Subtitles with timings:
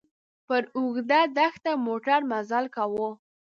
[0.47, 3.09] پر اوږده دښته موټر مزل کاوه.